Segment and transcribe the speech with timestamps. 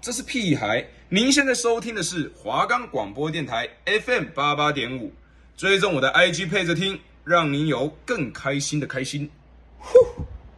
[0.00, 0.82] 这是屁孩。
[1.10, 5.12] 您现在收听的是华冈广播电台 FM 八八点五，
[5.54, 9.30] 追踪我的 IG 配着听，让您有更开心的开心。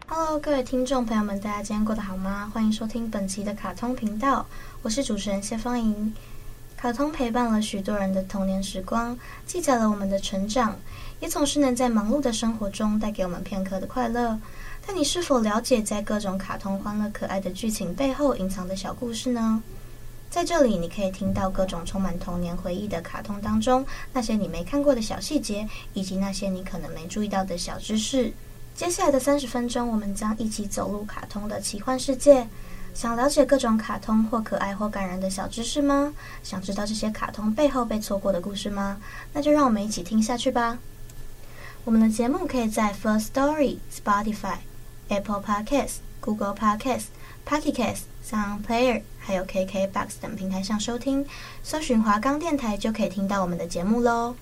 [0.06, 2.48] Hello，各位听众朋友们，大家今天过得好吗？
[2.54, 4.46] 欢迎收听本期的卡通频道，
[4.82, 6.14] 我是主持人谢芳莹。
[6.76, 10.78] 卡通陪伴了许多人的童年时光，记载了我们的成长，
[11.18, 14.38] 也总是能在忙碌的生活中带给我们片刻的快乐。
[14.92, 19.62] 那你是否了解，在各种卡通欢乐可爱的剧情背后隐藏的小故事呢？
[20.28, 28.32] 在这里，你可以听到各种充满童年回忆的卡通当中那些你没看过的小细节，以及那些你可能没注意到的小知识。
[28.74, 32.48] 接下来的三十分钟，我们将一起走入卡通的奇幻世界。
[32.92, 36.12] 想了解各种卡通或可爱或感人的小知识吗？
[36.42, 38.96] 想知道这些卡通背后被错过的故事吗？
[39.32, 40.76] 那就让我们一起听下去吧。
[41.84, 44.56] 我们的节目可以在 First Story、Spotify。
[45.10, 47.06] Apple Podcast、Google Podcast、
[47.46, 51.27] Pocket Cast、Sound Player，还有 KKBox 等平台上收听，
[51.62, 54.37] 搜寻华冈电台就可以听到我们的节目喽。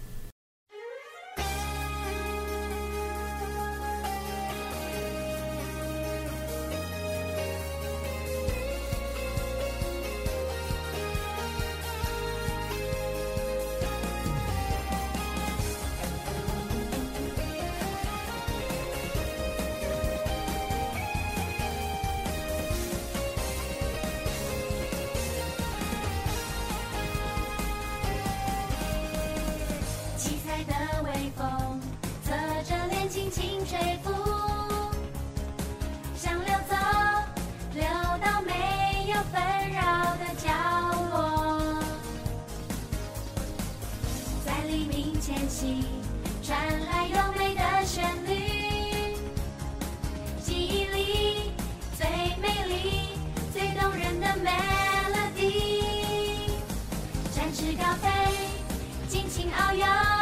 [45.29, 45.85] 天气
[46.43, 49.15] 传来优美的旋律。
[50.43, 51.53] 记忆里
[51.99, 52.07] 最
[52.41, 53.11] 美丽
[53.53, 55.83] 最动人的 melody
[57.31, 58.09] 展翅高飞
[59.07, 60.18] 尽情遨游。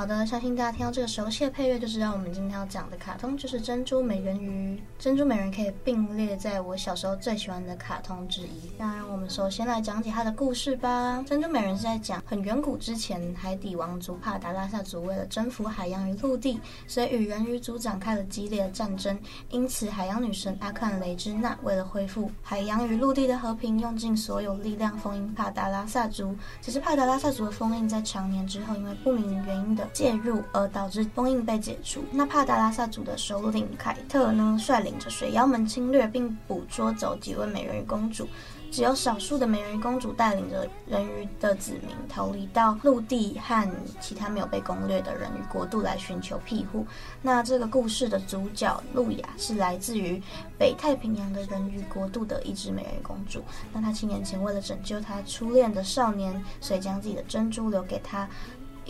[0.00, 4.74] 好的相信大家听到这个熟悉的配乐，就知道我们今天要讲的卡通就是《珍珠美人鱼》。
[4.98, 8.72] 《珍珠美人》可以并列在我小时候最喜欢的卡通之一。
[8.78, 11.20] 那让我们首先来讲解它的故事吧。
[11.28, 19.18] 《珍珠美人》是在讲很远古之前，海底王族帕达拉萨族为了征服海洋与陆地，所以与人鱼族展开了激烈的战争。
[19.50, 26.34] 因此，海洋女神阿坎雷之娜为了恢复海洋与陆地的和平，用尽所有力量封印帕达拉萨族。
[26.62, 32.04] 只是帕达拉萨族的封印在长年之后，因为不明原因的介入而导致封印被解除。
[32.12, 38.28] 那帕达拉萨族的首领凯特呢，率领着水妖们侵略并捕捉走几位美人鱼公主。
[38.72, 43.68] 只有少数的美人鱼公主带领着人鱼的子民逃离到陆地和
[43.98, 46.86] 其他没有被攻略的人鱼国度来寻求庇护。
[47.20, 50.22] 那这个故事的主角路亚是来自于
[50.56, 53.42] 北太平洋的人鱼国度的一只美人鱼公主。
[53.72, 58.28] 那她七年前为了拯救她初恋的少年，所以将自己的珍珠留给他。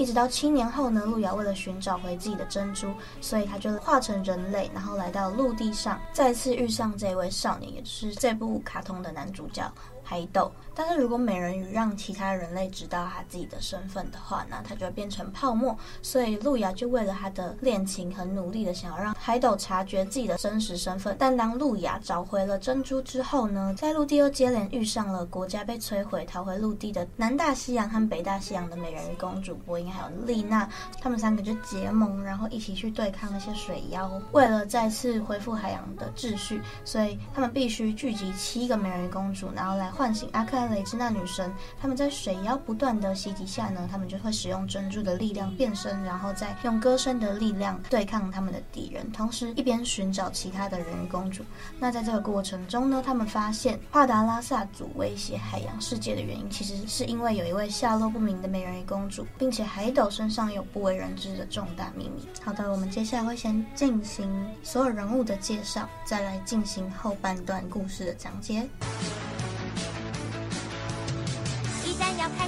[0.01, 2.91] 一直到七年后呢，路遥为了寻找回自己的珍珠，
[3.21, 9.71] 所以他就化成人类，然后来到陆地上，再次遇上这位少年，也就是这部卡通的男主角。
[10.11, 15.77] 海斗，但是如果美人鱼让其他人类知道他自己的身份的话，那他就会变成泡沫。
[16.03, 21.15] 所以路亚就为了他的恋情，很努力的想要让海斗察觉自己的真实身份。
[21.17, 30.69] 但当路亚找回了珍珠之后呢，在陆地又接连遇上了国家被摧毁、逃回陆地的南大西洋和北大西洋的美人鱼公主波音还有丽娜，
[31.01, 34.11] 他们三个就结盟，然后一起去对抗那些水妖。
[34.33, 39.89] 为了再次恢复海洋的秩序，所以他们必须聚集七个美人鱼公主，然后来。
[40.01, 51.45] 唤醒阿克雷兹娜女神，他们在水妖不断的袭击下呢，他们就会使用珍珠的力量变身，然后再用歌声的力量对抗他们的敌人，同时一边寻找其他的人鱼公主。
[51.79, 62.27] 那在这个过程中呢，他们发现帕达拉萨族威胁海洋世界的原因，其实是因为有一位下落不明的美人鱼公主，并且海斗身上有不为人知的重大秘密。
[62.43, 68.67] 好的，我们接下来会先进行所有人物的介绍，再来进行后半段故事的讲解。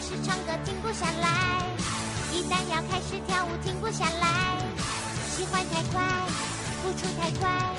[0.02, 1.62] 始唱歌，停不下来；
[2.32, 4.58] 一旦要开始跳舞，停不下来。
[5.30, 6.02] 喜欢太快，
[6.82, 7.70] 付出太快，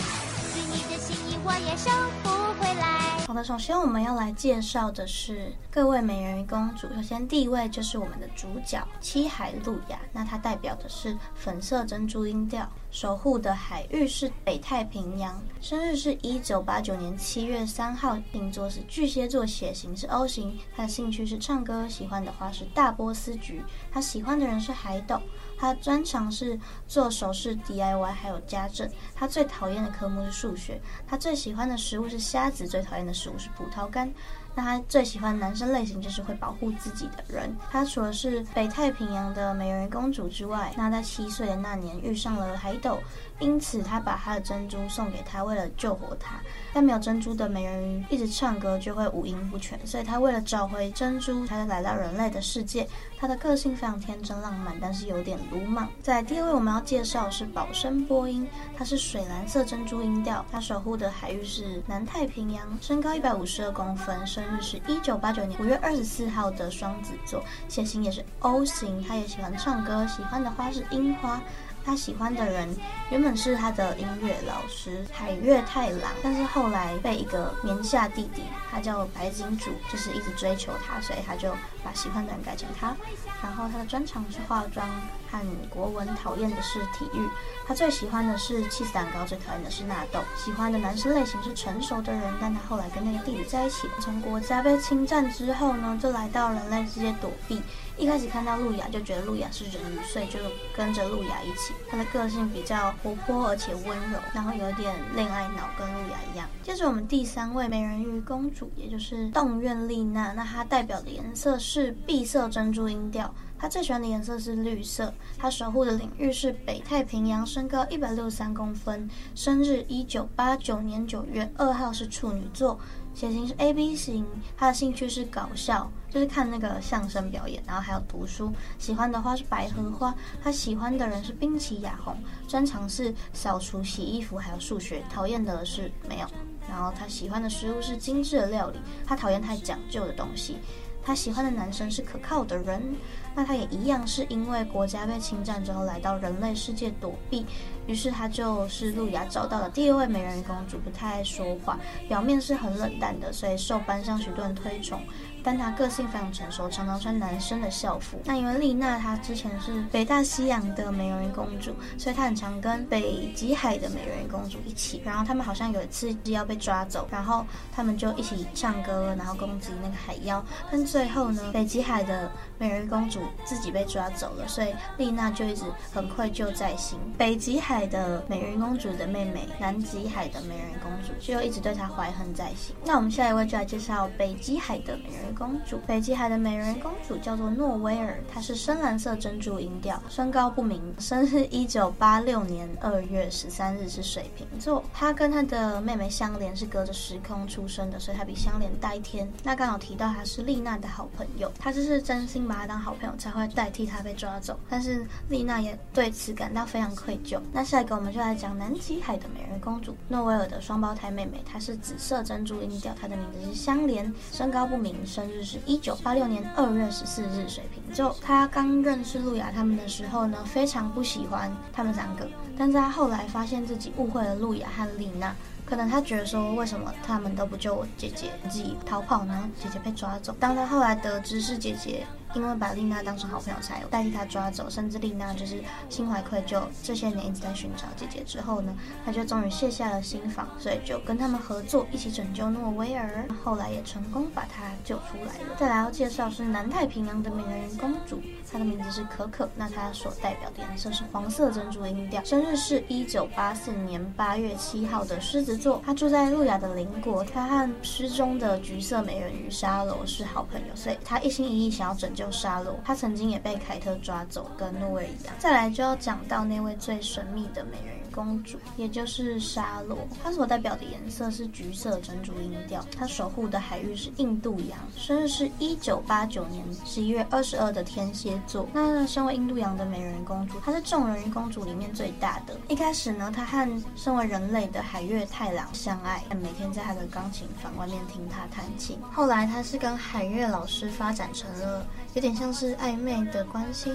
[0.53, 1.91] 对你的心意我也收
[2.23, 2.29] 不
[2.61, 3.25] 回来。
[3.27, 6.87] 好的，首先我们要来介绍的是各位美人鱼公主。
[6.95, 12.69] 首先第一位就是我们的主角七海露雅，那它代表的是粉色珍珠音调。
[12.93, 25.19] 守护的海域是北太平洋，生日是一九八九年七月三号，星座是巨蟹座，血型是 O 型，他的兴趣是唱歌，喜欢的花是大波斯菊，他喜欢的人是海斗，
[25.57, 26.57] 他专长是
[26.87, 34.07] 做首饰 DIY 还有家政，他最讨厌的科目是数学，他最喜欢的食物是虾子，最讨厌的食物是葡萄干。
[34.55, 37.55] 那他最喜欢男生类型就是会保护自己的人。
[37.71, 42.99] 他除了是北太平洋的美人鱼公主之外，那在七岁的那年遇上了海斗，
[43.39, 46.39] 因此他把他的珍珠送给他，为了救活他。
[46.73, 52.87] 但没有珍珠的美人鱼一直唱歌就会五音不全，所以他为了找回珍珠，他就来到人类的世界。
[53.23, 55.87] 他的个性非常天真浪漫，但是有点鲁莽。
[56.01, 58.45] 在第二位我们要介绍是宝生波音，
[58.77, 69.01] 它是水蓝色珍珠音调，它守护的海域是南太平洋，身高一百五十二公分，生日是一九八九年五月二十四号的双子座，血型也是 O 型。
[69.07, 71.41] 他也喜欢唱歌，喜欢的花是樱花。
[71.85, 72.67] 他喜欢的人
[73.09, 81.51] 原本是他的音乐老师海月太郎，但是后来被一个棉下弟弟，他叫白井主，就是一直追求他，所以他就
[81.83, 82.95] 把喜欢的人改成他。
[83.41, 84.87] 然后他的专长是化妆
[85.29, 85.39] 和
[85.69, 87.27] 国文，讨厌的是体育。
[87.67, 90.19] 他最喜欢的是气死蛋糕，最讨厌的是纳豆。
[90.37, 93.89] 喜欢的男生类型是成熟的人，但他后来跟那个弟弟在一起。
[93.99, 97.61] 从国家被侵占之后呢，就来到人类世界躲避。
[97.97, 100.39] 一开始看到露亚就觉得露亚是人鱼，所以就
[100.75, 101.73] 跟着露亚一起。
[101.89, 106.47] 她的个性比较活泼而且温柔，然后有点恋爱脑，跟露亚一样。
[106.63, 113.33] 接着我们第三位美人鱼公主，也就是洞苑丽娜，那她代表的颜色是碧色珍珠音调。
[113.57, 115.13] 她最喜欢的颜色是绿色。
[115.37, 122.77] 她守护的领域是北太平洋，身高一百六十三公分，生日一九八九年九月二号，是处女座。
[123.13, 124.25] 血型是 AB 型，
[124.57, 128.51] 他的兴趣是搞笑，就是看那个相声表演，然后还有读书。
[128.79, 130.13] 喜欢的花是百合花，
[130.43, 132.17] 他喜欢的人是滨崎亚红，
[132.47, 135.03] 专长是扫除、洗衣服，还有数学。
[135.09, 136.27] 讨厌的是没有。
[136.67, 140.57] 然后他喜欢的食物是精致的料理，他讨厌太讲究的东西。
[141.05, 142.95] 他喜欢的男生是可靠的人。
[143.35, 147.45] 那他也一样是因为国家被侵占之后来到人类世界躲避。
[147.87, 151.77] 于是她就是露亚找到了第二位美人鱼公主，不太爱说话，
[152.07, 155.01] 表面是很冷淡的，所以受班上许多人推崇。
[155.45, 158.17] 但她个性非常成熟，常常穿男生的校服。
[158.23, 165.01] 那因为丽娜她之前是北大西洋的美人鱼公主，所以她很常跟北极海的美人鱼公主一起。
[165.03, 170.41] 然后他们好像有一次是要被抓走，然后他们就一起唱歌，然后攻击那个海妖。
[170.71, 176.97] 但最后呢，北极海的美人鱼公主自己被抓走了，所以丽娜就一直很愧疚在心。
[177.17, 177.72] 北极海。
[177.73, 182.75] 海的美人公主的妹妹，南极海的美人公主，就一直对她怀恨在心。
[182.85, 185.79] 那我们下一位就来介绍北极海的美人公主。
[185.87, 194.83] 北极海的美人公主叫做诺威尔，她是深蓝色珍珠音调，身高不明，生日一九八六年二月十三日，是水瓶座。
[194.93, 199.27] 她跟她的妹妹相连，是隔着时空出生的，所以她比相连大一天。
[199.43, 204.59] 那刚好提到她是丽娜的好朋友，她就是真心把她当好朋友，才会代替她被抓走。
[204.69, 207.39] 但是丽娜也对此感到非常愧疚。
[207.51, 218.15] 那下一个我们就来讲南极海的美人公主诺威尔的双胞胎妹妹，她是紫色珍珠音调，她的名字是香莲，身高不明，生日是一九八六年二月十四日，水瓶座。
[218.21, 222.27] 她刚认识露亚他们的时候呢，非常不喜欢他们三个，
[222.57, 229.49] 但是她后来发现自己误会了露亚和丽娜，可能她觉得说，为什么他们都不救我姐姐，自己逃跑呢？
[229.61, 230.35] 姐姐被抓走。
[230.39, 232.05] 当她后来得知是姐姐。
[232.33, 238.73] 因为把丽娜当成好朋友，才有代替她抓走，甚至丽娜就是心怀愧疚，这些年一直在寻找姐姐之后呢，
[239.05, 245.55] 她就终于卸下了心防，所以就跟他们合作，一起拯救诺威尔，后来也成功把她救出来了。
[245.57, 248.19] 再来要介绍是南太平洋的美人鱼公主，
[248.51, 262.22] 她的名字是可可，那她所代表的颜色是黄色珍珠的音调，生日是一九八四年八月七号的狮子座，她住在露亚的邻国，她和失踪的橘色美人鱼沙罗是好朋友，所以她一心一意想要拯救。
[262.31, 265.33] 沙罗，他曾经也被凯特抓走，跟诺维一样。
[265.39, 269.97] 再来就要讲到那位最神秘的美人鱼公主，也就是沙罗。
[270.23, 272.85] 她所代表的颜色是橘色珍珠音调。
[272.95, 278.67] 她守护的海域是印度洋，生日是一九八九年十一月二十二的天蝎座。
[278.71, 282.55] 那身为印度洋的美人公主，她是众人鱼公主里面最大的。
[282.69, 288.99] 一开始呢，她和身为人类的海月太郎相爱，每天在她的钢琴房外面听她弹琴。
[289.11, 293.91] 后来，她是跟海月老师发展成了有点像是暧昧的关系。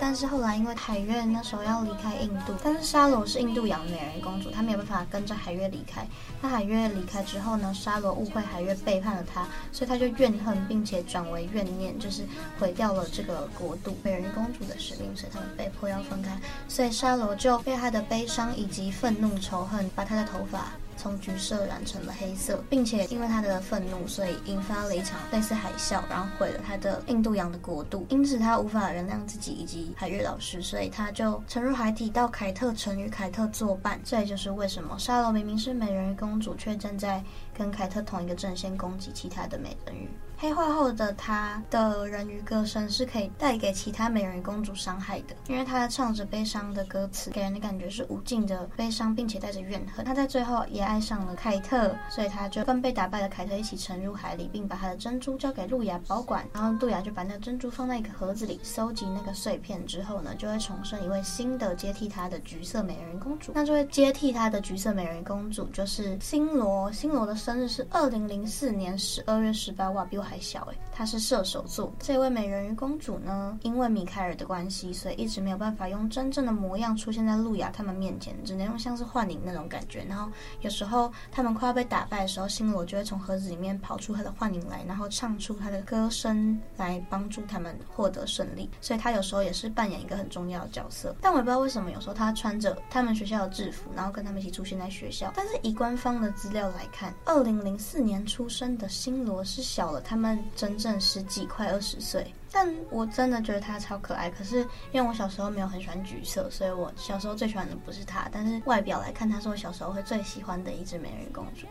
[0.00, 6.04] 但是后来，因为海月那时候要离开印度，但是沙罗是印度洋美人公主，她没有办法跟着海月离开。
[6.40, 12.24] 那海月离开之后呢，沙罗误会海月背叛了她，所以她就怨恨，并且转为怨念，就是
[12.58, 16.36] 毁掉了这个国度美人公主的使命，所以他们被迫要分开。
[16.66, 20.72] 所以沙罗就被她的悲伤以及愤怒仇恨，把她的头发。
[20.96, 28.06] 从橘色染成了黑色，并且因为他的愤怒，所以引发了一场类似海啸，然后毁了他的印度洋的国度。
[28.08, 34.00] 因此，他无法原谅自己以及海月老师，所以他就沉入海底，到凯特城与凯特作伴。
[34.04, 37.22] 这也就是为什么沙罗明明是美人鱼公主，却站在
[37.52, 40.08] 跟凯特同一个阵线攻击其他的美人鱼。
[40.42, 50.04] 黑化后的她的人鱼歌声是可以带给其他美人鱼公主伤害的，因为她唱着悲伤的歌词，给人的感觉是无尽的悲伤，并且带着怨恨。
[50.04, 56.44] 她在最后也爱上了凯特，所以她就跟被打败的凯特一起沉入海里，并把她的珍珠交给路亚保管。
[56.52, 63.52] 然后路亚就把那个珍珠放在一个盒子里，收集那个碎片之后呢，就会重生一位新的接替她的橘色美人鱼公主。
[63.54, 66.90] 那这位接替她的橘色美人鱼公主就是星罗。
[66.90, 70.31] 星罗的生日是二零零四年十二月十八，哇，比我还。
[70.32, 71.92] 还小哎，她是射手座。
[71.98, 80.04] 这位美人鱼公主呢，因为米凯尔的关系，所以一直没有办法用真正的模样出现在路亚他们面前，只能用像是幻影那种感觉。
[80.08, 80.30] 然后
[80.60, 88.70] 有时候他们快要被打败的时候，星罗就会从盒子里面跑出他的幻影来，然后唱出他的歌声来帮助他们获得胜利。
[88.80, 91.14] 所以他有时候也是扮演一个很重要的角色。
[91.20, 95.30] 但我也不知道为什么，有时候他穿着他们学校的制服，然后跟他们一起出现在学校。
[95.36, 100.22] 但是以官方的资料来看，二零零四年出生的星罗是小了他们。
[100.22, 104.30] 们整整十几快二十岁，但我真的觉得她超可爱。
[104.30, 104.58] 可是
[104.92, 108.28] 因为我小时候没有很喜欢橘色，所以我小时候最喜欢的不是她。
[108.30, 111.66] 但是外表来看，她是我小时候会最喜欢的一只美人鱼公主。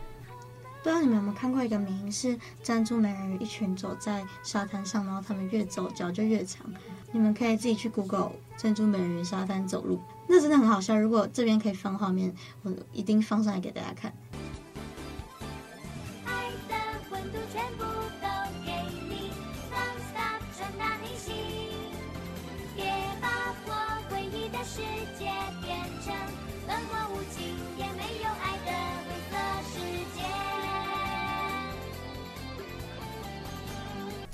[0.82, 6.66] 不知道你们有没有看过一个名是珍珠美人鱼一群走在沙滩上，然后他们越走脚就越长。
[7.12, 10.98] 你们可以自己去 Google 珍珠美人鱼沙滩走路，那真的很好笑。
[10.98, 14.12] 如果这边可以放画面，我一定放上来给大家看。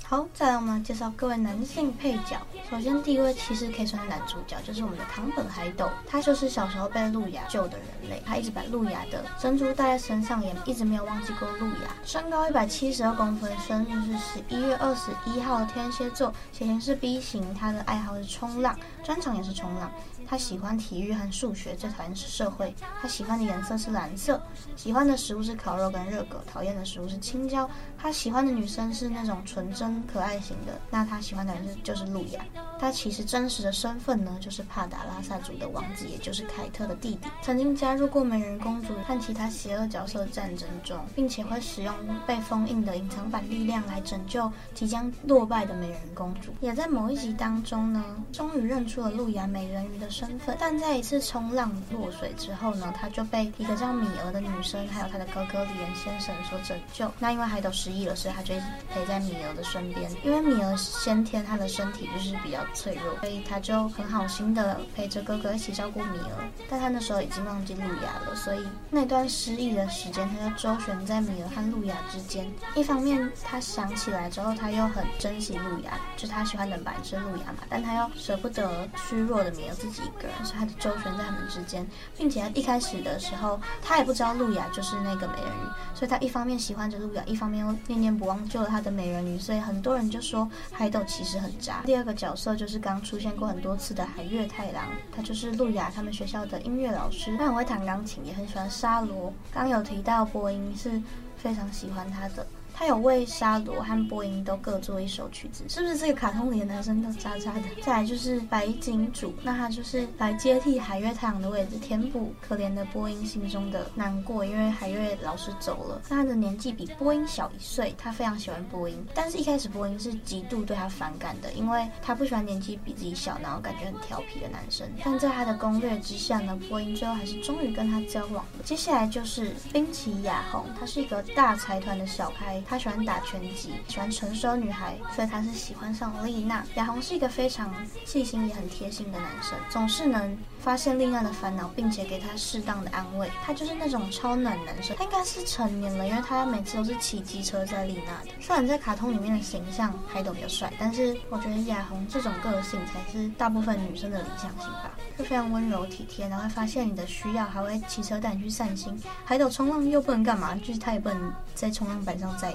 [0.09, 2.41] 好，再来我们来介绍各位男性配角。
[2.67, 5.87] 首先，第一位其实可以算是男主角，就是我们的堂本海斗。
[6.07, 11.95] 他就是小时候被路亚救的人类，他一直把路亚的珍珠带在身上，也一直没有忘记过路亚。
[12.03, 17.53] 身高一百七十二公分，生日是十一月二十一号，天蝎座，血型是 B 型。
[17.53, 19.91] 他的爱好是冲浪，专长也是冲浪。
[20.27, 22.75] 他喜欢体育和数学，最讨厌是社会。
[23.01, 24.41] 他喜欢的颜色是蓝色，
[24.75, 27.67] 喜欢的食物是烤肉跟热狗，讨厌的食物是青椒。
[27.97, 32.45] 他喜欢的女生是那种纯真可爱型的，那他喜欢的人就是路亚。
[32.79, 37.29] 他其实真实的身份呢，就是帕达拉萨族的王子，也就是凯特的弟弟。
[37.41, 41.93] 曾经加入过美人公主和其他邪恶角色战争中，并且会使用
[42.25, 46.53] 被封印的隐藏版力量来拯救即将落败的美人公主。
[46.61, 57.11] 也在某一集当中呢，终于认出了路亚美人鱼的身份，但在一次冲浪落水之后呢，他就被一个叫米儿的女生，还有他的哥哥李恩先生所拯救。
[57.19, 60.09] 那因为海斗失忆了，所以他就一直陪在米儿的身边。
[60.23, 66.49] 因为米儿先天他的身体就是比较脆弱，所以他就很好心的陪着哥哥一起照顾米儿。
[66.69, 68.59] 但他那时候已经忘记路亚了，所以
[68.89, 72.51] 那段失忆的时间，他就周旋在米儿和路亚之间。
[72.75, 80.45] 一方面他想起来之后，他又很珍惜路亚，就他喜欢的白痴路亚嘛，但他又舍不得虚弱的米儿自己一个人。
[80.45, 81.85] 所以他就周旋在他们之间，
[82.17, 91.81] 并且一开始的时候，他也不知道路亚就是那个美人鱼，所以他一方面喜欢着路亚，一方面又念念不忘救了他的美人鱼，所以很多人就说海斗其实很渣。
[91.85, 99.33] 第二个角色就是刚出现过很多次的海月太郎，他就是路亚他们学校的音乐老师，他很会弹钢琴，也很喜欢沙罗。
[99.49, 101.01] 刚有提到波音是
[101.37, 102.45] 非常喜欢他的。
[102.79, 107.63] 他有为沙罗和波音都各作一首曲子，是不是这个卡通里的男生都渣渣的？
[107.83, 116.01] 再来就是白金主，那他就是来接替海月太阳的位置，填补可怜的波音心中的难过，因为海月老师走了。
[116.07, 124.87] 那他的年纪比波音小一岁，他非常喜欢波音，但是一开始波音是极度对他反感的，因为他不喜欢年纪比自己小，然后感觉很调皮的男生。
[125.03, 128.63] 但在他的攻略之下呢，波音最后还是终于跟他交往了。
[128.63, 136.63] 接下来就是滨崎雅红，他是一个大财团的小开，他喜欢打拳击，喜欢成熟女孩，所以他是喜欢上丽娜。
[136.75, 137.73] 雅红是一个非常
[138.05, 143.27] 细心也很贴心的男生，总是能发现丽娜的烦恼，并且给她适当的安慰。
[143.43, 148.31] 他就是那种超暖男生，他应该是成年了，因为他每次都是骑机车在丽娜的。
[148.39, 158.95] 虽然在卡通里面的形象海斗比较帅，但是我觉得雅红这种个性才是大部分女生的理想型吧，就非常温柔体贴，然后会发现你的需要，还会骑车带你去散心。
[159.25, 162.51] 海斗冲浪又不能干嘛，就是他也不能在冲浪板上载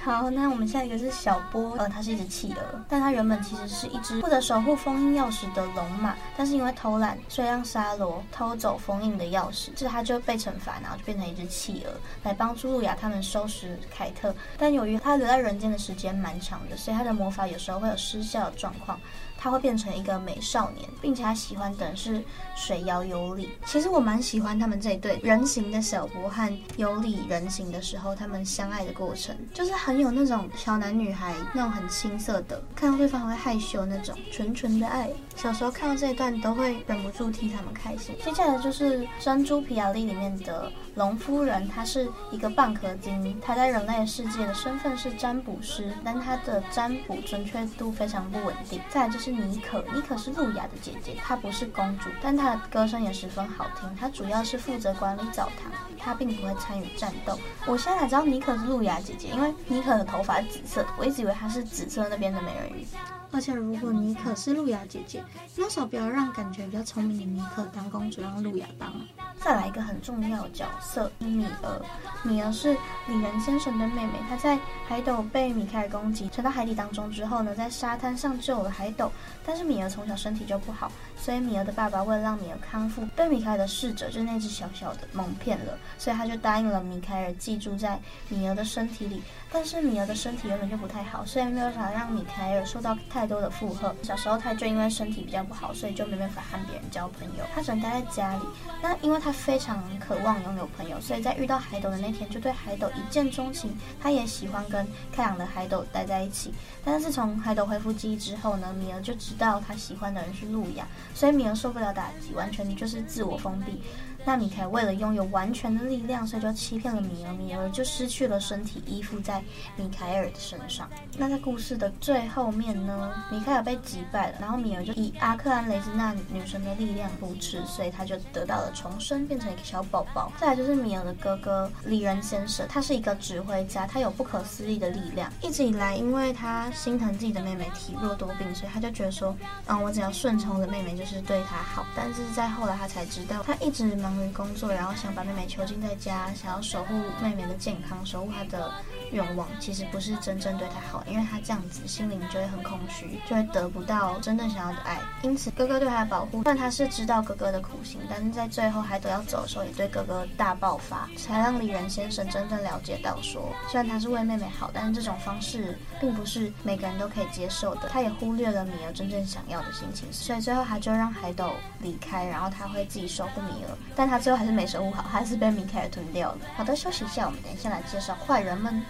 [0.00, 14.34] 好，那我们下一个是小波，呃，它是一只企鹅，但它原本其实是一只负责守护封印钥匙的龙马，但是因为偷懒，所以让沙罗偷走封印的钥匙，这他就被惩罚，然后就变成一只企鹅来帮助路亚他们收拾凯特。
[14.56, 18.98] 但由于他留在人间的时间蛮长的，所以他的魔法有时候会有失效的状况。
[19.38, 22.20] 他会变成一个美少年，并且他喜欢的是
[22.56, 23.50] 水妖尤里。
[23.64, 35.08] 其实我蛮喜欢他们这一对人形的小波和尤里人形的时候，他们相爱的过程，就是很有那种小男女孩那种很青涩的，看到对方会害羞那种纯纯的爱。
[35.36, 38.12] 小时候看到这一段都会忍不住替他们开心。
[38.24, 48.80] 接下来就是《珍珠皮亚利》里面的龙夫人，她是一个蚌壳精，她在人类世界的身份是占卜师，但她的占卜准确度非常不稳定。
[48.90, 49.27] 再来就是。
[49.30, 53.94] 妮可，妮可是露雅的姐姐，她不是公主，但她的歌声也十分好听。
[53.96, 57.38] 她主要是负责管理澡堂，她并不会参与战斗。
[57.66, 62.86] 我现在才知道妮可是露雅姐姐，因为妮可的头发紫色的，我一直以为她是紫色那边的美人鱼。
[63.30, 65.22] 而且，如果妮可是路亚姐姐，
[65.54, 68.92] 那为什么不要让感觉比较聪明的妮可当公主，让路亚当？
[69.38, 71.82] 再来一个很重要的角色，米儿。
[72.24, 72.72] 米儿是
[73.06, 79.12] 里仁先生的妹妹，她在海斗被米凯尔攻击沉到海底当中之后呢，在沙滩上救了海斗。
[79.46, 89.22] 但是米儿从小身体就不好，所以米儿的爸爸为了让米儿康复，被米凯尔的侍者就是那只小小的蒙骗了，所以他就答应了米凯尔寄住在米儿的身体里。
[89.50, 93.94] 但是米儿的身体原本就不太好，所以没有办法让米凯尔受到太多的负荷。
[94.02, 98.42] 小时候他就因为身体比较不好，所以就没办法和别人交朋友，他只能待在家里。
[98.82, 103.74] 那因为他非常渴望拥有朋友，所以在遇到海斗的那天就对海斗一见钟情。
[104.00, 106.52] 他也喜欢跟开朗的海斗待在一起。
[106.84, 113.80] 但是从海斗恢复记忆之后呢，米儿就知道他喜欢的人是路亚，所以米儿受不了打击，完全就是自我封闭。
[114.24, 119.42] 那米凯为了拥有完全的力量，所以就欺骗了米尔，米尔就失去了身体，依附在
[119.76, 120.88] 米凯尔的身上。
[121.16, 130.30] 那在故事的最后面呢，米凯尔被击败了，然后米尔就以阿克兰雷兹娜女神的力量扶持，所以他就得到了重生，变成一个小宝宝。
[130.38, 135.32] 再来就是米尔的哥哥里仁先生，他是一个指挥家，他有不可思议的力量。
[135.42, 139.34] 一直以来，因为他心疼自己的妹妹体弱多病，所以他就觉得说，
[139.66, 141.86] 嗯，我只要顺从我的妹妹，就是对她好。
[141.96, 144.28] 但是在后来，他才知道，他一直没忙于。
[144.38, 148.72] 工作，然后想把妹妹囚禁在家，想要守护妹妹的健康，守护她的
[149.10, 155.00] 愿望，其实不是真正对她好，因为她这样子心灵就会很空虚，就会得不到真正想要的爱。
[155.22, 167.88] 因此，哥哥对她的保护，虽然他是知道哥哥的苦心，但是在最后海斗要走的时候，也对哥哥大爆发，才让里仁先生真正了解到说，虽然他是为妹妹好，但是这种方式并不是每个人都可以接受的。
[167.88, 174.08] 他也忽略了米儿真正想要的心情，所以最后他就让海斗离开，然后他会自己守护米儿，但。
[174.08, 176.38] 他最后还是没守护好，还是被米凯尔吞掉了。
[176.56, 178.82] 好的，休息一下，我们等一下来介绍坏人们。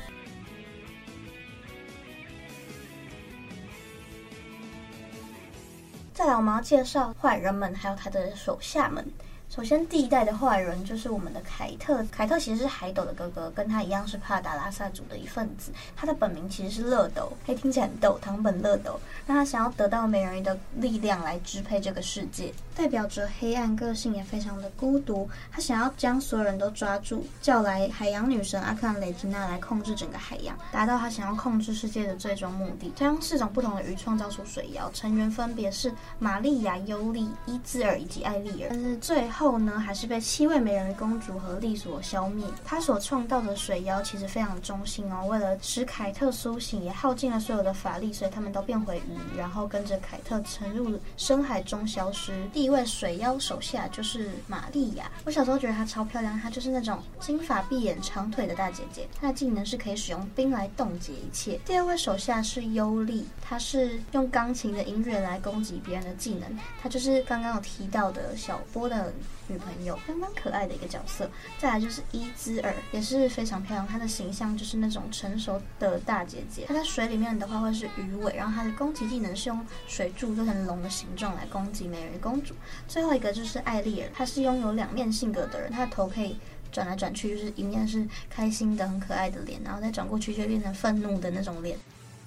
[6.14, 9.04] 再来，我们要介绍坏人们，还有他的手下们。
[9.48, 12.04] 首先，第一代的坏人就是我们的凯特。
[12.12, 15.72] 凯特其实是海斗的哥哥，跟他一样是帕达拉萨族的一份子。
[15.96, 19.00] 他的本名其实是乐斗，嘿，听起来很逗，堂本乐斗。
[19.26, 25.28] 那他想要得到美人鱼的力量来支配这个世界，代表着黑暗个性，也非常的孤独。
[25.50, 32.92] 他想要将所有人都抓住，叫来海洋女神阿克兰雷吉娜来控制整个海洋，达到他想要控制世界的最终目的。
[32.94, 38.68] 他将四种不同的鱼创造出水妖，成员分别是玛利亚、尤利、伊兹尔以及艾丽尔。
[38.68, 39.37] 但是最后。
[39.38, 42.44] 后呢，还是被七位美人公主合力所消灭。
[42.64, 52.44] 他所创造的水妖其实非常忠心哦，为了使凯特苏醒，也耗尽了所有的法力，所以他们都变回鱼，然后跟着凯特沉入深海中消失。
[52.52, 55.08] 第一位水妖手下就是玛利亚。
[55.24, 59.06] 我小时候觉得她超漂亮，她就是那种金发碧眼、长腿的大姐姐。
[59.20, 61.60] 她的技能是可以使用冰来冻结一切。
[61.64, 66.58] 第二位手下是优丽，她是用钢琴的音乐来攻击别人的技能。
[66.82, 69.12] 她就是刚刚有提到的小波的
[69.46, 71.30] 女朋友，刚刚可爱的一个角色。
[71.58, 73.86] 再来就是伊兹尔，也是非常漂亮。
[73.86, 76.64] 她的形象就是那种成熟的大姐姐。
[76.66, 82.54] 她在水里面的话会是鱼尾，然后她的攻击技能是用水柱做成龙的形状来攻击美人鱼公主。
[82.86, 86.36] 最后一个就是艾丽尔，她是拥有两面性格的人，她的头可以
[86.70, 91.78] 转来转去，就是一面是开心的很可爱的脸，然后再转过去就变成愤怒的那种脸。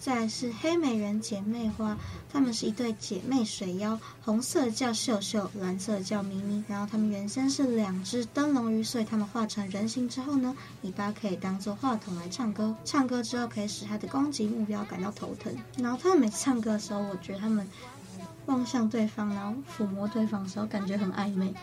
[0.01, 1.95] 再是黑美人姐妹花，
[2.33, 6.63] 她们是一对姐妹水妖，红色叫秀秀，蓝色叫咪咪。
[6.67, 12.75] 然后她们原先是两只灯笼鱼，所以她们化成人形之后呢，尾巴可以当做话筒来唱歌。
[12.83, 15.55] 唱歌之后可以使她的攻击目标感到头疼。
[15.77, 17.69] 然后她们每次唱歌的时候，我觉得她们
[18.47, 21.53] 望向对方，然后抚摸对方的时候，感觉很暧昧。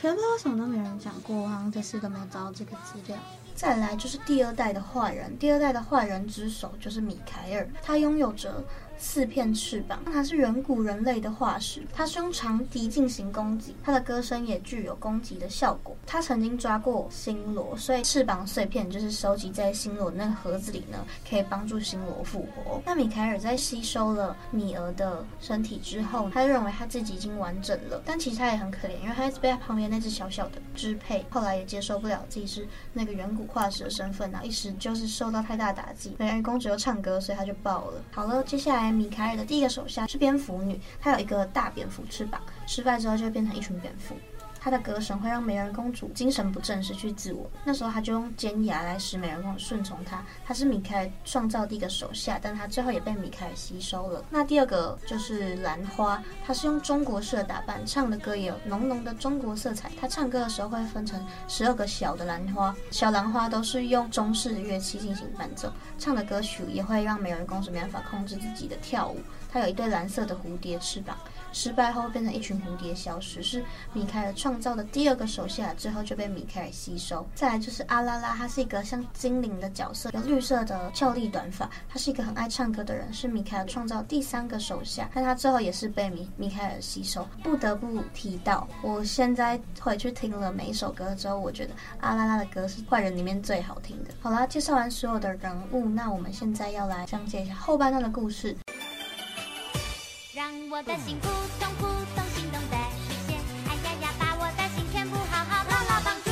[0.00, 3.18] 可是不知道为什么都没有人讲过，我好像这次都没有找到这个资料。
[3.54, 8.64] 再来就是第二代的坏人，第二代的坏人之首就是米凯尔，他拥有着
[9.00, 15.96] 四片翅膀，它是远古人类的化石，它是用长笛进行攻击，它的歌声也具有攻击的效果。
[16.06, 22.80] 它曾经抓过星罗，所以翅膀碎片就是收集在星罗那个盒子里呢，可以帮助星罗复活。
[22.84, 36.14] 那米凯尔在吸收了米儿的身体之后，他就认为他自己已经完整了，但其实他也很可怜，因为他一直被他旁边那只小小的支配，后来也接受不了自己是那个远古化石的身份，然后一时就是受到太大打击。
[36.18, 38.02] 美人公主又唱歌，所以他就爆了。
[38.12, 38.89] 好了，接下来。
[38.90, 44.14] 米凯尔的第一个手下是蝙蝠女，她有一个大蝙蝠翅膀，失败之后就会变成一群蝙蝠。
[44.60, 47.50] 她的歌声会让美人公主精神不振，失去自我。
[47.64, 50.22] 那时候她就用尖牙来使美人公主顺从她。
[50.44, 54.22] 她是米凯尔创造第一个手下，但她最后也被米凯尔吸收了。
[54.28, 59.90] 那第二个就是兰花，她是用中国式的打扮，唱的歌也有浓浓的中国色彩。
[59.98, 69.16] 她唱歌的时候会分成十二个小的兰花，小兰花都是用中式的乐器进行伴奏，唱的歌曲也会让美人公主没办法控制自己的跳舞。
[69.50, 71.16] 她有一对蓝色的蝴蝶翅膀。
[71.52, 77.26] 失败后变成一群蝴蝶消失，是米凯尔创造的第二个手下，最后就被米凯尔吸收。
[77.34, 87.26] 再来就是阿拉拉，他是一个像精灵的角色，有绿色的俏丽短发，他是一个很爱唱歌的人，是米凯尔创造第三个手下，但他最后也是被米米凯尔吸收。
[87.42, 94.10] 不得不提到，我现在回去听了每一首歌之后，我觉得阿拉拉的歌是坏人里面最好听的。
[94.20, 98.56] 好啦，介绍完所有的人物，那我们现在要来讲解一下后半段的故事。
[100.32, 101.26] 让我的心扑
[101.58, 103.36] 通扑通，心动的实现。
[103.66, 106.30] 哎呀呀，把我的心全部好好牢牢绑住，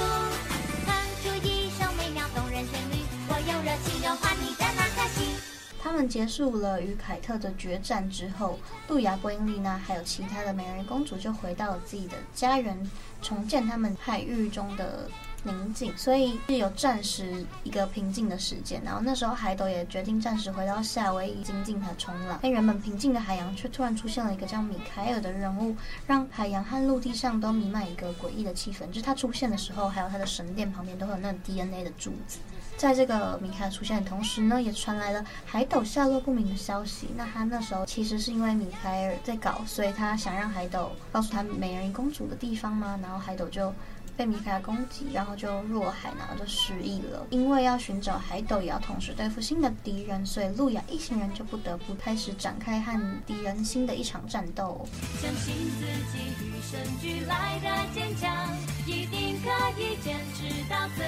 [0.87, 3.02] 哼出一首美妙动人旋律。
[3.28, 5.34] 我用热情融化你的那颗心。
[5.82, 12.88] 他们结束了与凯特的决战之后，路亚、波英丽娜还有其他的美人公主就回到了自己的家园，
[13.20, 15.11] 重建他们海域中的。
[15.44, 18.83] 宁静，所以是有暂时一个平静的时间。
[18.85, 22.38] 然后那时候海斗也决定暂时回到夏威夷，精进他冲浪。
[22.42, 25.74] 但原本平静的海洋却突然出现了一个叫米凯尔的人物，
[26.07, 28.87] 让海洋和陆地上都弥漫一个诡异的气氛。
[28.88, 32.38] 就是他出现的时候，还有他的神殿旁边都会有那种 DNA 的柱子。
[32.77, 37.09] 在这个米凯尔出现的同时呢，也传来了海斗下落不明的消息。
[37.16, 42.98] 那他那时候其实是因为米凯尔在搞，所以他想让海斗告诉他美人鱼公主的地方吗？
[43.03, 43.72] 然后海斗就。
[44.18, 47.24] 被米卡攻击，然后就落海，然后就失忆了。
[47.31, 54.85] 因为要寻找海斗，也要同时对付新的敌人，所以路亚一行人就不得不开始展开和敌人新的一场战斗。
[55.22, 58.48] 相信自己与生俱来的坚强，
[58.88, 61.07] 一定可以坚持到最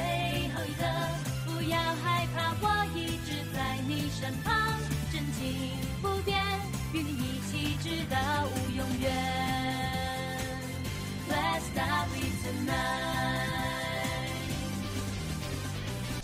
[0.55, 0.87] 后一刻。
[1.47, 4.55] 不要害怕，我一直在你身旁，
[5.13, 6.09] 真情不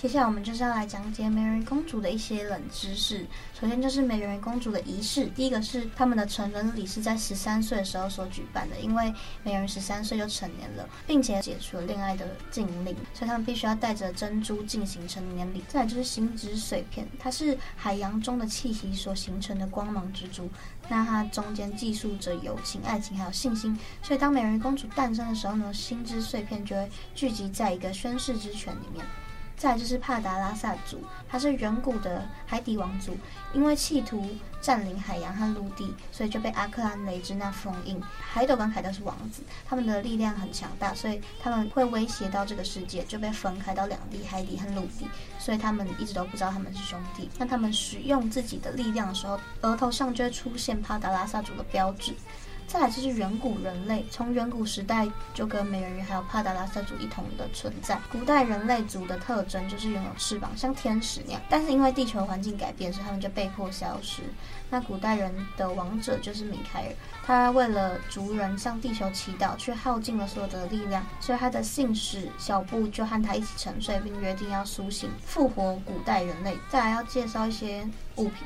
[0.01, 3.27] 接下来我们就是要来讲解美人鱼公主的一些冷知识。
[3.59, 15.65] 首先就是美人鱼公主的仪式，第一个是他们的成人礼是在十三岁的时候所举办的，因为美人鱼十三岁就成年了，并且解除了恋爱的禁令，所以他们必须要带着珍珠进行成年礼。
[15.67, 20.49] 再来就是星之碎片，它是海洋中的气息所形成的光芒之珠，
[20.89, 29.05] 那它中间寄宿着友情、爱情还有信心，所以当美人鱼公主诞生的时候呢，星之碎片就会聚集在一个宣誓之泉里面。
[29.57, 33.17] 再就是帕达拉萨族，他是远古的海底王族，
[33.55, 34.29] 因为企图
[34.61, 37.99] 占领海洋和陆地，所以就被阿克兰雷之娜封印。
[38.21, 45.09] 海斗跟凯特是王子，他们的力量很强大，所以他们会威胁到这个世界，就被分开到两地，海底和陆地。
[45.39, 47.31] 所以他们一直都不知道他们是兄弟。
[47.39, 52.13] 那他们使用自己的力量的时候，额头上就会出现帕达拉萨族的标志。
[52.67, 57.99] 再来就是远古人类，从远古时代就跟美人鱼还有帕达拉萨族一同的存在。
[58.11, 61.41] 古代人类族的特征就是拥有翅膀，像天使那样。
[61.49, 64.23] 但是因为地球环境改变，所以他们就被迫消失。
[64.69, 66.89] 那古代人的王者就是米凯尔，
[67.25, 76.59] 他为了族人向地球祈祷，却耗尽了所有的力量，所以他的信使小布就和他一起沉睡，并约定要苏醒，复活古代人类。
[76.69, 78.45] 再来要介绍一些物品。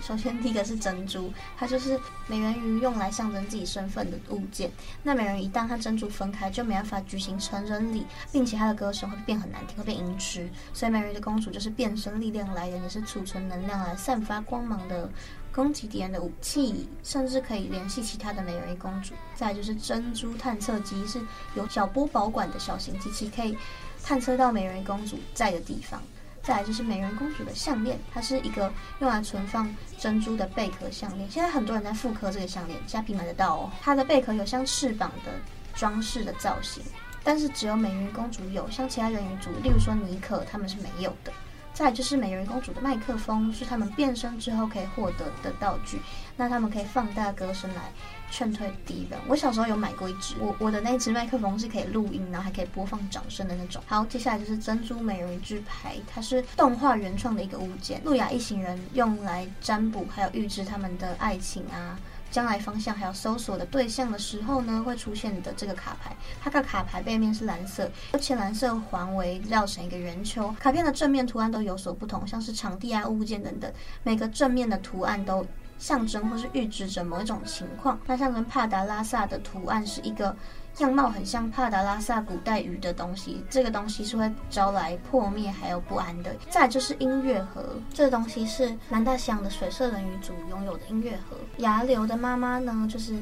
[0.00, 4.70] 首先，第一个是珍珠，它就是美人鱼用来象征自己身份的物件。
[5.02, 10.48] 那美人鱼一旦和珍珠分开，就没办法举行成人礼，并且她的歌声会变很难听，会变音痴。
[10.72, 15.08] 所以，美人鱼的公主就是变身力量来源，也是储存能量来散发光芒的
[15.52, 19.14] 攻击敌人的武器，甚至可以联系其他的美人鱼公主。
[19.34, 21.20] 再就是珍珠探测机，是
[21.54, 23.56] 由小波保管的小型机器，可以
[24.02, 26.00] 探测到美人鱼公主在的地方。
[26.42, 31.30] 再来就是美人公主的项链，它是一个用来存放珍珠的贝壳项链。
[31.30, 33.70] 现在很多人在复刻这个项链，虾皮买得到哦。
[33.80, 35.32] 它的贝壳有像翅膀的
[35.74, 36.82] 装饰的造型，
[37.22, 41.32] 但是只有美人公主有，像其他人鱼族，例如说妮可，他们是没有的。
[41.72, 46.00] 再来就是美人公主的麦克风，是他们变身之后可以获得的道具，
[46.36, 47.92] 那他们可以放大歌声来。
[48.30, 49.18] 劝退敌人。
[49.26, 53.82] 我小时候有买过一只，我我的那只麦克风是可以录音，然后还可以播放掌声的那种。
[53.86, 61.98] 好，接下来就是珍珠美人鱼之牌，它是动画原创的一个物件，路亚一行人用来占卜，还有预知他们的爱情啊、
[62.30, 66.16] 将来方向，还有搜索的对象的时候呢，会出现的这个卡牌。
[66.40, 70.54] 它的卡牌背面是蓝色，由浅蓝色环围绕成一个圆球。
[70.58, 75.44] 卡片的正面图案都有所不同，像是场地啊、物件等等，每个正面的图案都。
[75.80, 77.98] 象征或是预知着某一种情况。
[78.06, 80.36] 那象征帕达拉萨的图案是一个
[80.78, 86.32] 样貌很像帕达拉萨古代鱼的东西，这个东西是会招来破灭还有不安的。
[86.48, 91.36] 再就是音乐盒，这个东西是南大西洋的水色人鱼族拥有的音乐盒。
[91.56, 93.16] 牙流的妈妈呢，就是。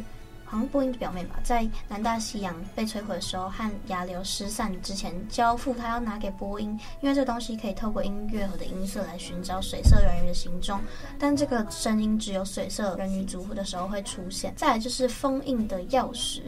[0.48, 10.80] 好像波音的表妹吧，在南大西洋被摧毁的时候，和牙流失散之前，交付他要拿给波音，因为这东西可以透过音乐和的音色来寻找水色人鱼的行踪，
[11.18, 14.54] 但这个声音只有水色人鱼族的时候会出现。
[14.56, 16.40] 再来就是封印的钥匙，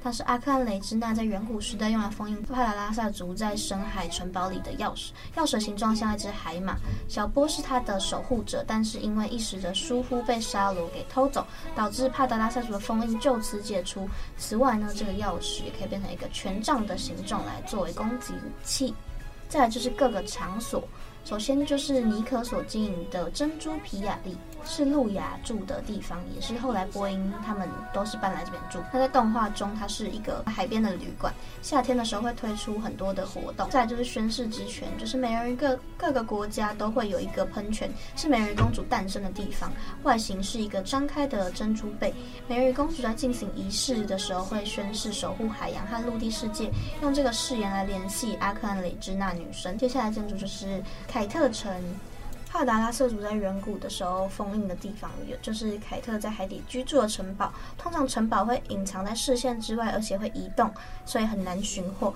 [0.00, 6.76] 它是阿克兰雷之娜在远古时代用来封印帕达拉萨族在深海城堡里的钥匙，钥匙形状像一只海马，
[7.08, 11.44] 小波是它的守护者，但是因为一时的疏忽被沙罗给偷走，
[11.74, 13.47] 导致帕达拉萨族的封印就此。
[13.48, 14.08] 施解出。
[14.36, 18.94] 此外呢，这个钥匙也可以变成一个权杖的形状来作为攻击武器。
[19.48, 20.86] 再来就是各个场所，
[21.28, 24.34] 首先就是妮可所经营的珍珠皮亚利。
[24.64, 28.78] 是路雅住的地方，也是后来波音他们都是搬来这边住。
[28.92, 33.70] 那在动画中，它是一个海边的旅馆，夏天的时候会推出很多的活动。
[33.70, 39.72] 再就是宣誓之泉，就是美人鱼各各个国家都会有一个喷泉，是美人鱼公主诞生的地方。
[40.02, 42.12] 外形是一个张开的珍珠贝。
[42.46, 46.68] 美人鱼公主在进行仪式的时候会宣誓守护海洋和陆地世界，
[47.00, 49.78] 用这个誓言来联系阿克兰雷之娜女神。
[49.78, 50.82] 接下来建筑就是
[51.18, 51.68] 凯特城。
[52.48, 57.52] 帕达拉氏族在远古的时候封印的地方，有就是凯特在海底居住的城堡。
[57.76, 60.72] 通常城堡会隐藏在视线之外，而且会移动，
[61.04, 62.14] 所以很难寻获。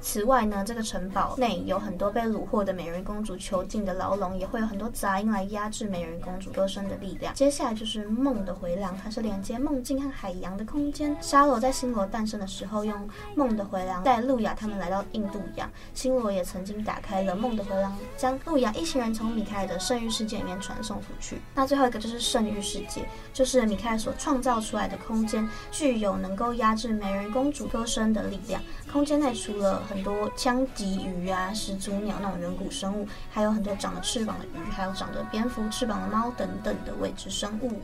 [0.00, 7.34] 此外呢，这个城堡内有很多被掳获的美人公主囚禁的牢笼，也会有很多杂音来压制美人公主歌声的力量。
[7.34, 11.16] 接下来就是梦的回廊，它是连接梦境和海洋的空间。
[11.20, 15.70] 沙罗在星罗诞生的时候，用梦的回廊带路亚他们来到印度洋。
[15.94, 21.40] 星罗也曾经打开了梦的回廊，将路亚一行人从米开尔的圣域世界里面传送出去。
[21.54, 28.60] 那最后一个就是圣域世界，就是米开尔所创造出来的空间，具有能够压制美人公主歌声的力量。
[28.90, 37.80] 空间内除了很多枪棘鱼啊、始祖鸟那种远古生物，还有很多长着翅膀的鱼，还有长着蝙蝠翅膀的猫等等的未知生物。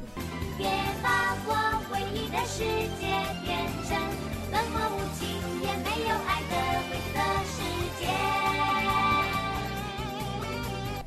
[0.59, 0.71] 别
[1.03, 2.63] 把我唯一的世
[3.01, 3.07] 界
[3.43, 3.97] 变成
[4.53, 5.54] 冷漠无情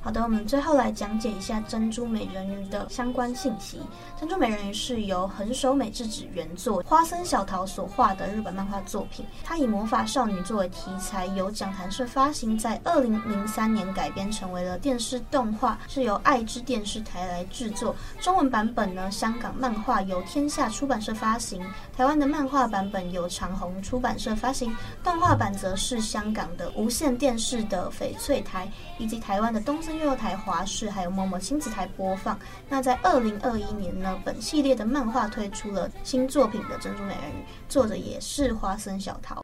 [0.08, 3.82] 好的，我们最后来讲解一下珍珠美人鱼的相关信息。
[4.18, 9.26] 珍珠美人鱼是由横手美智子原作花森小桃所画的日本漫画作品。
[9.44, 17.94] 它以魔法少女作为题材，由讲谈社发行，在二零零三年改编成为了电视动画，是由爱知电视台来制作。
[18.22, 21.62] 中文版本呢，香港漫画由天下出版社发行，
[21.98, 32.40] 台湾的漫画版本由长虹出版社发行，动画版则是香港的无线电视的翡翠台，以及台湾的东森幼幼台、华视还有某某亲子台播放。
[32.70, 39.44] 那在二零二一年呢，本系列的漫画推出了新作品的《珍珠美人鱼》，作者也是花生小桃。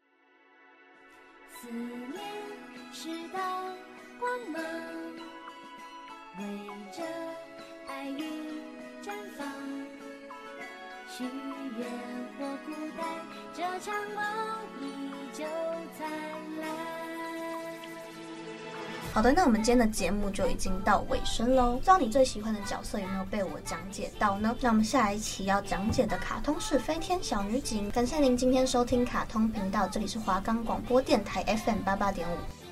[1.61, 2.21] 思念
[2.91, 3.39] 是道
[4.19, 4.61] 光芒，
[6.37, 6.45] 围
[6.91, 7.03] 着
[7.87, 8.23] 爱与
[9.01, 9.47] 绽放。
[11.09, 11.23] 许
[11.77, 11.87] 愿
[12.37, 13.07] 或孤单，
[13.53, 14.23] 这场梦
[14.81, 14.85] 依
[15.33, 15.43] 旧
[15.99, 16.42] 在。
[19.13, 21.73] 好的，那我们今天的节目就已经到尾声喽。
[21.73, 24.55] 不知道你最喜欢的角色有没有被我讲解到呢？
[24.59, 27.87] 那我们下一期要讲解的卡通是《飞天小女警》。
[27.91, 32.62] 感谢您今天收听卡通频道，这里是华冈广播电台 FM 八八点五。